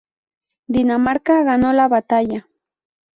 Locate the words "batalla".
1.87-2.47